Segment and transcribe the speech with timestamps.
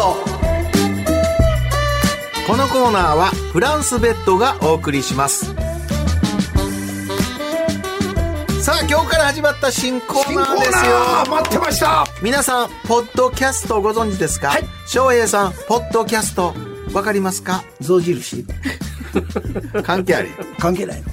[0.00, 0.16] ト。
[2.46, 5.54] このコーナーはフランスベッドがお送りします。
[8.62, 11.30] さあ今日から始まった新コーナーですよ。
[11.30, 12.06] 待ってました。
[12.22, 14.48] 皆さんポッドキャストご存知ですか？
[14.48, 14.64] はい。
[14.86, 16.54] 翔平さんポッドキャスト
[16.94, 17.62] わかりますか？
[17.80, 18.46] 象印
[19.84, 20.30] 関係あり。
[20.58, 21.06] 関係ないの？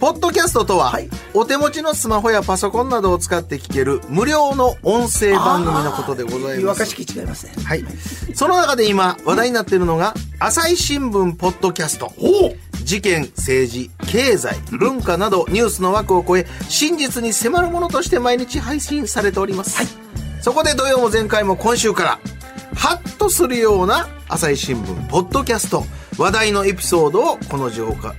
[0.00, 1.08] ポッドキャストとは、はい。
[1.32, 6.84] お手持ちのスマホやパソコンなどを使って聞ける無料の音声番組のことでございます。
[6.94, 7.84] 違いますねはい。
[8.34, 12.12] その中で今話題になっているのが、朝日新聞ポッドキャスト。
[12.18, 19.96] お事件、政治、経済、文化などニュースの枠を超え、真実に迫るものとして毎日配信されております。
[20.42, 22.18] そこで土曜も前回も今週から、
[22.74, 25.86] ハッとするような朝日新聞ポッドキャスト、
[26.16, 27.70] 話題のエピソードをこの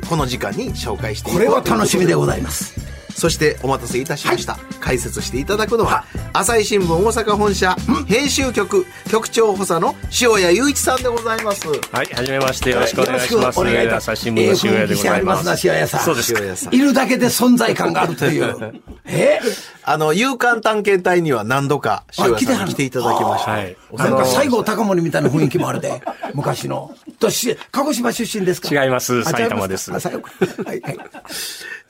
[0.10, 2.95] この時間に紹介していこうこれは楽しみでございます。
[3.16, 7.76] そしてお待たせいたしました、解説していただくのは朝日新聞大阪本社
[8.08, 11.66] 編集局局長補佐の塩谷雄一さんでございます。
[11.68, 13.34] はい、はじめまして、よろしくお願いします。
[13.34, 14.30] よろしくお願いいたし朝ます。
[14.30, 14.86] 日新聞の塩谷でございます。
[14.86, 16.02] ええ雰囲気してありますな塩谷さん。
[16.02, 16.34] そうです。
[16.34, 16.76] 塩谷さん。
[16.76, 19.40] いるだけで存在感があるというえ？
[19.84, 23.78] あの勇敢探検隊には何度か塩谷さんに来ていただきました、はい。
[23.94, 26.02] なんか西郷隆盛みたいな雰囲気もあるで。
[26.34, 26.94] 昔の。
[27.20, 28.84] とし鹿児島出身ですか？
[28.84, 29.22] 違います。
[29.22, 29.94] あ埼玉です。
[29.94, 30.28] あ埼玉。
[30.68, 30.98] はいはい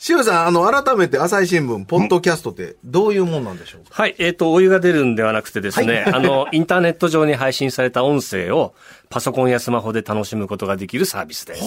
[0.08, 4.04] 塩谷さんあの改めて朝日新聞ポッドキャストってどういうもんなんでしょうか？
[4.04, 8.76] はい、えっ、と、お湯が出るんではなくてですね、 あの、インターネット上に配信された音声を
[9.10, 11.64] パソコンやスマホで楽しむことができるサービスです。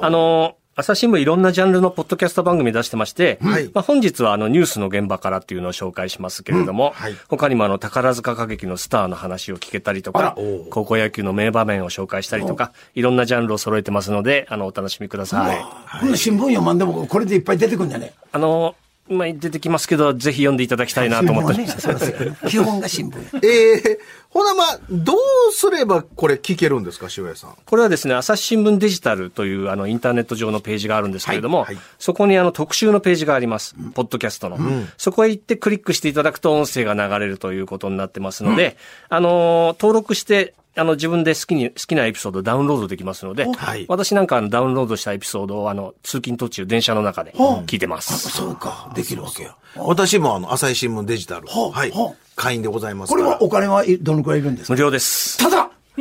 [0.00, 3.70] あの、朝日新聞いろんなジャンルのポッドキャスト番組出してまして、はい。
[3.74, 7.16] まあ、本日はあのニュースの現場からっていうのを紹介しますけれども、はい。
[7.28, 10.34] 他にもあの宝塚歌劇のスターの話を聞けたりとか、
[10.70, 15.60] 高校野球の名場面を紹介したりとか、いろんなジャンルを揃えてますので、あの、お楽しみください。
[16.00, 18.74] この新聞読まんでもこれでいっぱい出てくるんだねあの、
[19.12, 22.24] まあ、出てきますけど、ぜひ読んでいただきたいなと思ってねそうです。
[22.24, 23.98] よ基本が新聞ええ
[24.30, 25.16] ほなまあどう
[25.52, 27.54] すればこれ聞けるんですか塩谷さん？
[27.66, 31.84] これはですね、朝日新聞デジタルというあのインターネット上のページがあるんですけれども、はいはい。
[31.98, 33.74] そこにあの特集のページがあります。
[33.94, 34.58] ポッドキャストの、
[34.96, 38.76] そこへ行ってクリックしていただくと音声が流れるということになってますので、
[39.10, 48.30] あのー、登録して、あの、自分で好きに、好きなエピソードをダウンロードできますので、はい私なんかあのダウンロードしたエピソードをあの、通勤途中、電車の中で聞いてます。
[48.30, 54.72] そうかできるわけよ私もあの朝日新聞デジタル、はいはあ会員でございますこれはお金はいどのくらいいるんですか？
[54.74, 55.36] 無料です。
[55.38, 55.70] ただ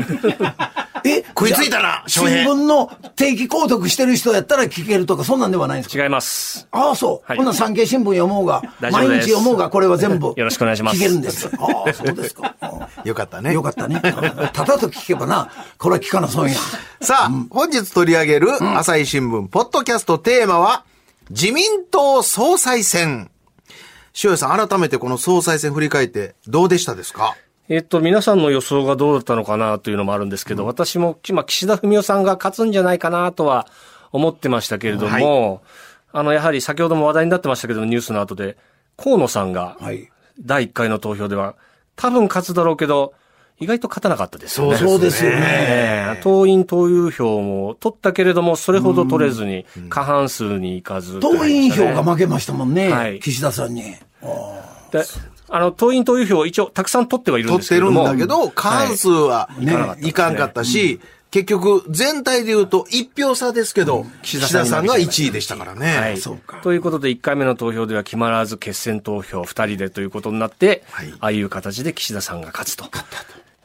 [1.04, 6.04] え食いついたな新聞の定期購読してる人やったら聞けるとかそんなんではないんですか？
[6.04, 6.68] 違います。
[6.72, 7.28] ああ、そう。
[7.28, 8.62] はいほんなら産経新聞読もうが、
[8.92, 10.28] 毎日読もうが、これは全部。
[10.28, 11.50] よろしくお願いします聞けるんです。
[11.60, 12.56] ああ、そうですか。
[13.08, 14.00] よかったねうんよかったね。
[14.54, 16.56] ただと聞けばな、これは聞かなそうや。
[17.02, 20.84] さあ、本日取り上げる朝日新聞ポッドキャストテーマは、
[21.30, 23.30] 自民党総裁選。
[24.24, 27.36] 塩谷さん、改めてこの総裁選振り返ってどうでしたですか？
[27.70, 33.66] えっと、皆さんの予想がどうだったのかなというのもあるんですけど、私も、まあ、岸田文雄さんが勝つんじゃないかなとは
[34.12, 35.62] 思ってましたけれども、
[36.12, 38.58] あの、やはり先ほども話題になってましたけど、ニュースの後で、
[39.02, 40.10] 河野さんが、はい。
[40.42, 41.56] 第1回の投票では、
[41.96, 43.14] 多分勝つだろうけど、
[43.60, 44.78] 意外と勝たなかったですよね。
[44.78, 45.38] そうですよね。
[45.40, 52.90] ええ党員党友票も取ったけれども、それほど取れずに、過半数にいかず、党員票がま負けましたもんね。
[52.90, 53.84] はい岸田さんに。
[53.84, 55.06] で、
[55.50, 58.04] あの、党員党友票を一応たくさん取ってはいるん取ってるんですけれども。
[58.04, 61.00] だけど、過半数はねいかんかったし、
[61.32, 65.98] 結局、全体で言うと1票差ですけど、岸田さんが1位でしたからね。
[65.98, 66.18] はい。
[66.18, 72.86] そうかということで、1回目の投票では決まらず決選投票2人でということになって、はいああいう形で岸田さんが勝つと。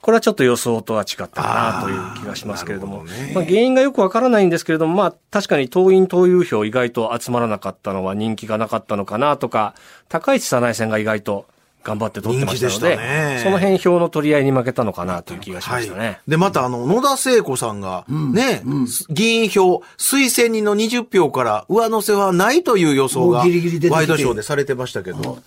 [0.00, 9.74] これはちょっと予想とは違ったかなという気がしますけれども、どねまあ、原因がよくわからないんですけれども、まあ確かに党員党友票意外と集まらなかったのは人気がなかったのかなとか、
[10.08, 11.46] 高市早苗線が意外と
[11.86, 13.40] 頑張って取ってましたので、ね。
[13.44, 16.00] その辺票の取り合いに負けたのかなという気がしましたね。
[16.00, 16.20] はい。
[16.26, 18.62] で、またあの、野田聖子さんが、ね、
[19.08, 25.38] 議員票、推薦人の20票から上乗せはないという予想が、ギリギリワイドショーでされてましたけど、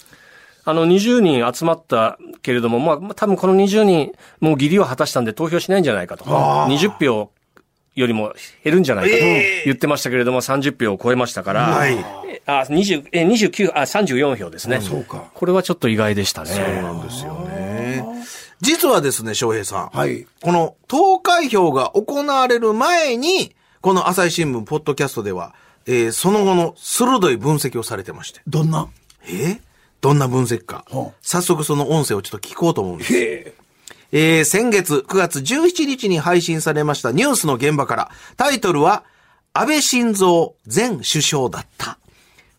[0.64, 6.24] あの、20人集まったけれども、まあ、多分この20人、もう義理を果たしたんで投票しないんじゃないかと。
[6.24, 7.32] 20票
[7.96, 8.34] よりも
[8.64, 9.24] 減るんじゃないかと
[9.66, 11.98] 言ってましたけれども、30票を超えましたから、はい。
[12.28, 14.82] えあ、20、え、29、あ、34票ですね。
[14.82, 16.50] そうかこれはちょっと意外でしたね。
[16.50, 17.56] そうなんですよね。
[18.02, 18.06] ね。
[18.62, 19.98] 実はですね、翔平さん。
[19.98, 25.54] はいこの投開票が行われる前に、この朝日新聞ポッドキャストでは、
[25.86, 28.42] えーその後の鋭い分析をされてまして。
[28.48, 28.88] どんな？
[29.26, 29.30] え？
[29.32, 29.60] ー
[30.02, 30.86] どんな分析か。
[31.22, 33.16] 早速その音声をちょっと聞こうと思うんです。
[33.18, 33.54] へえ。
[34.12, 39.04] えー先月9月17日に配信されましたニュースの現場から、タイトルは、
[39.54, 41.98] 安倍晋三前首相だった。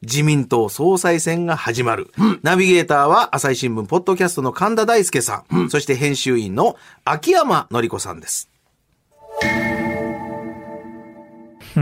[0.02, 2.10] 自民党総裁選が始まる。
[2.42, 8.48] ナビゲーターは朝日新聞ポッドキャストの神田大輔さん、そして編集員の秋山のり子さんです。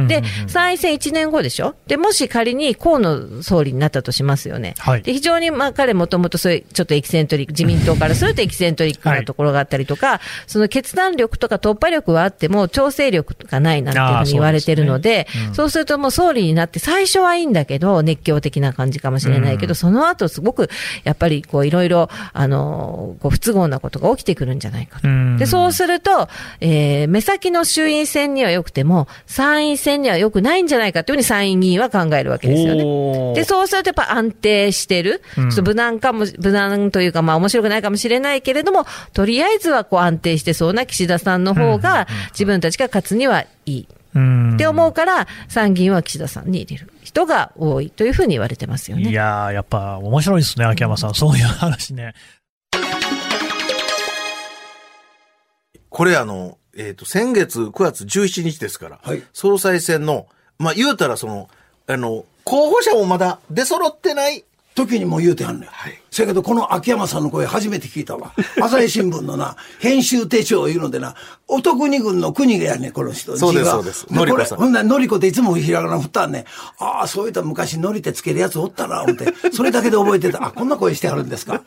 [0.07, 1.75] で、参院選1年後でしょ？
[1.87, 4.75] で、もし仮に河野総理になったとしますよね。
[4.79, 5.03] はい。
[5.03, 20.69] で、非常に、まあ、彼もともとそういう、ちょっとエキセントリック、自民党からするとエキセントリックなところがあったりとか、その決断力とか突破力はあっても、調整力がないなんていうふうに言われてるので、そうするともう総理になって、最初はいいんだけど、熱狂的な感じかもしれないけど、その後すごく、
[21.05, 25.09] やっぱりこう、いろいろ、あの、こう、不都合なことが起きてくるんじゃないかと。
[25.09, 25.37] うん。
[25.39, 26.29] で、そうすると、
[26.61, 33.35] えー目先の衆院選には良くても、参院選には良くないんじゃないかというふうに参院議員は考えるわけですよね。
[33.35, 35.23] で、そうするとやっぱ安定してる。
[35.35, 43.89] ちょっと無難かも、無難というかまあ面白くないかもしれないけれども、とりあえずはこう安定してそうな岸田さんの方が自分たちが勝つにはいい。
[44.15, 49.13] うんって思うから、参議院は岸田さんに入れる人が多いというふうに言われてますよいね。
[49.13, 51.15] やー、やっぱ面白いですね、秋山さん。
[51.15, 52.15] そういう話ね。
[55.91, 60.29] これあの、えっ、と、先月9月17日ですから、はい総裁選の、
[60.59, 61.51] まあ、言うたらその、
[61.89, 64.45] あの、候補者もまだ出揃ってない。
[64.75, 65.69] 時にも言うてはんねん。
[65.69, 68.33] はいせやけど、この秋山さんの声初めて聞いたわ。
[68.63, 71.17] 朝日新聞のな、編集手帳いうのでな、
[71.49, 73.37] お得に軍の国がやねんこの人。
[73.37, 76.45] そうですそうですこれのりこさんほんならのりこっていつもひらがな振ったんねん。
[76.79, 79.35] ああ、そういった昔のりってつけるやつおったな、思って。
[79.53, 80.47] それだけで覚えてた。
[80.47, 81.61] あ、こんな声してはるんですか。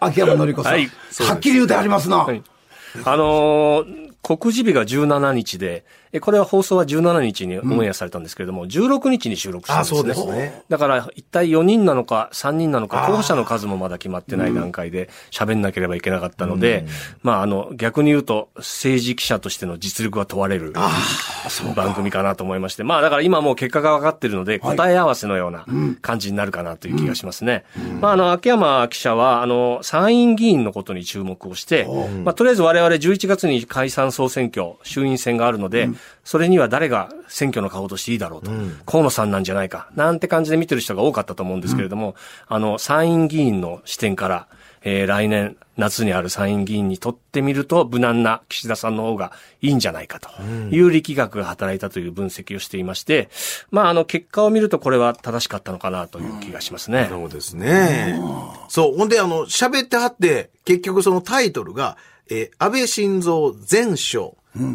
[0.00, 0.72] 秋山のりこさん。
[0.72, 2.18] はいはっきり言うてありますな。
[2.18, 2.42] はい
[3.04, 10.00] あのー告示日が17日で、えこれは放送は17日にオンエアされたんですけれども、16日に収録したんですね。
[10.00, 10.62] あそうですね。
[10.68, 16.84] だから、一体4人なのか3人なのか、候補者の数もまだ決まってない段階で喋んなければいけなかったので、
[17.22, 20.72] まあ、あの、逆に言うと、政治記者としての実力が問われる
[21.74, 25.64] 番組かなと思いまして、まあ、だから今もう結果が分かってるので、答え合わせのような
[26.02, 27.64] 感じになるかなという気がしますね。
[28.00, 31.86] まあ、あの、秋山記者は、あの、参院議員のことに注目をして、
[32.24, 35.88] まあ、とりあえず我々11月に解散総選挙、衆院選があるので、
[36.24, 38.50] それには誰が選挙の顔としていいだろうと、
[38.86, 42.14] 河野さんなんじゃないか、なんて感じで見てる人が多かったと思うんですけれども、
[42.48, 44.46] あの、参院議員の視点から、
[44.82, 49.32] えー来年夏にある参院議員にとってみると無難な岸田さんの方が
[49.62, 53.28] いいんじゃないかという力学が働いたという分析をしていまして、
[53.70, 57.08] まああの結果を見るとこれは正しかったのかなという気がしますね。
[57.10, 58.18] そうですね。
[58.68, 58.96] そう。
[58.96, 61.96] ほんで、あの、喋ってはって、結局そのタイトルが、
[62.30, 64.30] えー安倍晋三前首相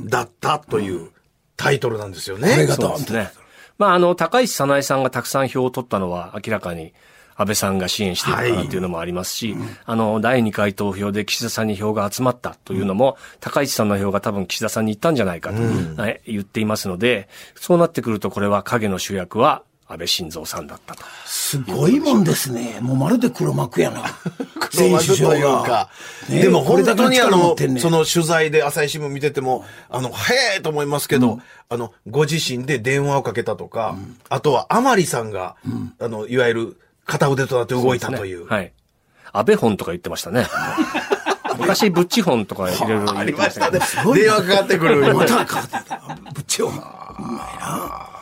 [0.06, 1.10] だったという
[1.58, 2.52] タイトルなんですよね。
[2.52, 3.32] これがそうですね。
[3.78, 6.94] まあ、あの、高市早苗さんがたくさん票を取ったのは明らかに
[7.36, 9.56] 安倍さんが支援しているかなというのもありますし、
[9.86, 15.62] あの、第2回投票で岸田さんに票が集まったというのも、高市さんの票が多分岸田さんに行ったんじゃないかと、
[16.02, 21.04] はい言っていますので、そうなってくるとこれは影の主役は安倍晋三さんだったと。
[21.26, 22.80] すごいもんですね。
[22.82, 24.04] もうまるで黒幕やな。
[24.60, 25.90] 黒幕というか。
[26.28, 30.14] ねでも本当にあのねんその取材で朝日新聞見てても、あの、へ
[30.58, 31.40] えと思いますけど、
[31.70, 33.96] あの、ご自身で電話をかけたとか、
[34.30, 35.56] あとは甘利さんが、
[36.00, 38.48] あの、いわゆる片腕となって動いたという。
[38.48, 38.72] はい。
[39.34, 40.48] 安倍本とか言ってましたね。
[41.60, 44.14] 昔、ブッチ本とかいろいろ言ってましたけど。
[44.14, 45.14] 電話かかってくる。
[45.14, 46.02] またかかってた。
[46.34, 46.72] ぶっちを。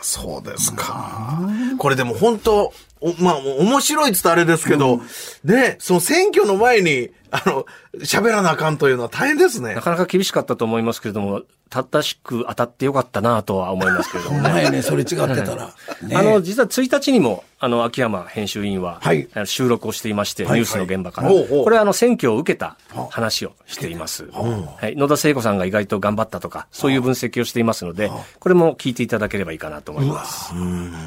[0.03, 1.39] そうですか。
[1.77, 5.01] これでも本当、おまあ、面白いって言ったらあれですけど、
[5.43, 7.65] ね、その選挙の前に、あの、
[7.99, 9.81] 喋らなあかんというのは大変ですねな。
[9.81, 11.41] かなか厳しかったと思いますけれども、
[11.73, 14.49] 正しく当たってよかったなとは思いますけれどもね。
[14.49, 15.25] 前ね、それ違ってた
[15.55, 15.73] ら。
[16.03, 21.29] ねあの、実は1日にも、あの、秋山編集員は、はいあの収録をしていまして、はいニュースの現場から。
[21.29, 22.77] はいこれは、あの、選挙を受けた
[23.09, 24.25] 話をしています。
[24.31, 24.95] はい。
[24.95, 30.53] 野田聖子さんが意外と頑張ったとか、そういう分析をしていますので、これも聞いていただければいいかなと思います。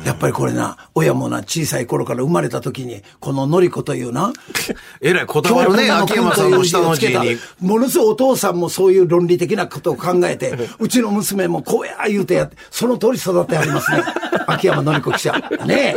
[0.04, 4.32] やっぱりこれな、親もな、小さい頃から生まれた時に、こののりこというな、
[5.02, 7.36] えらいこだわるね、秋山さんの下の字に。
[7.60, 14.02] ものすごいお父さんもそういう論理的なことを考えて、 うちの娘もこうや言うてやって、その通り育てありますね。
[14.46, 15.32] 秋山のりこ記者。
[15.66, 15.96] ね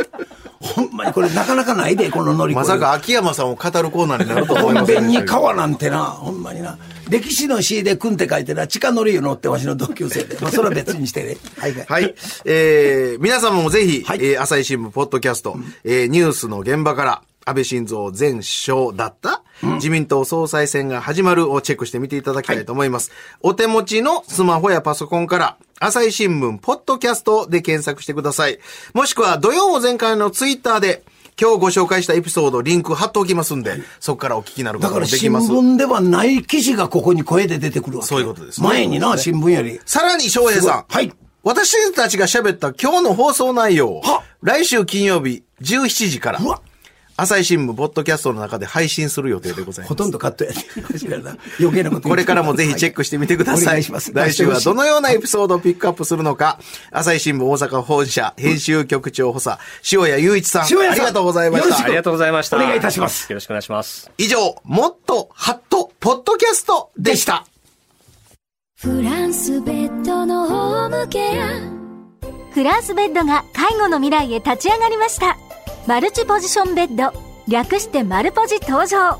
[0.60, 2.60] ほんまにこれなかなかないで、こののりこ。
[2.60, 6.76] まさか秋山さんを語るコーナーになると思いま本せんでした弁に川なんてな、ほんまにな。
[7.08, 10.36] 歴史の詩でくんって書いてな、地下のり湯乗ってわしの同級生で。
[10.40, 11.38] まあ、それは別にしてね。
[11.56, 11.84] はいはい。
[11.88, 12.14] はい。
[12.44, 19.42] えー、皆様もぜひ、はいえー朝日新聞ポッドキャスト、えーニュースの現場から、安倍晋三前首相だった
[19.76, 23.10] 自民党総裁選が始まるをチェックしてみていただきたいと思います。
[23.40, 28.58] お手持ちのスマホやパソコンから、朝日新聞、ポッドキャストで検索してください。
[28.94, 31.02] もしくは、土曜も前回のツイッターで、
[31.40, 35.66] 今日ご紹介したエピソード、リンク貼っておきますんで、そこからお聞きになることだから新もできます。
[35.66, 38.08] 聞ではない記事がここに声で出てくるわけ。
[38.08, 39.80] そういうことですね前にな、新聞より。
[39.86, 40.84] さらに、翔平さん。
[40.86, 41.12] はい。
[41.42, 44.02] 私たちが喋った今日の放送内容
[44.42, 46.60] 来週金曜日17時からうわ、
[47.20, 49.88] 朝日新聞ポッドキャストの中で配信する予定でございます。
[49.90, 50.64] ほとんどカットやね。
[51.60, 53.66] 余計なことこれからもぜひチェックしてみてください。
[53.66, 54.10] お願いします。
[54.14, 56.58] 来週はどのようなエピソードをピックアップするのか、
[56.90, 59.60] 朝日新聞大阪本社編集局長補佐、
[59.92, 61.84] 塩谷雄一さん、塩谷さんありがとうございましたよろしく。
[61.84, 62.56] ありがとうございました。
[62.56, 64.10] お願いいたしますよろしくお願いします。
[64.16, 67.44] 以上、もっとハットポッドキャストでした。
[68.76, 71.80] フランスベッドのホームケア
[72.54, 75.36] フランスベッドが介護の未来へ立ち上がりました。
[75.86, 77.12] マルチポジションベッド、
[77.48, 79.18] 略してマルポジ登場。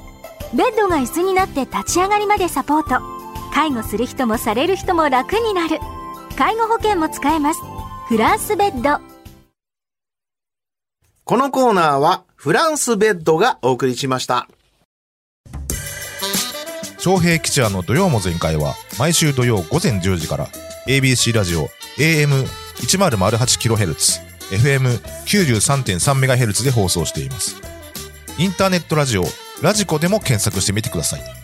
[0.55, 3.01] ベッドが椅子になって立ち上がりまでサポート。
[3.53, 5.79] 介護する人もされる人も楽になる。
[6.37, 7.61] 介護保険も使えます。
[8.09, 9.01] フランスベッド。
[11.25, 14.47] このコーナーは、フランスベッドがお送りしました。
[16.99, 20.49] 昌平吉也の土曜も全開は毎週土曜午前10時から
[20.87, 27.57] ABC ラジオ AM1008kHz、FM93.3MHz で放送しています。
[28.39, 29.25] インターネットラジオ、
[29.63, 31.40] ラジコでも検索してみてください。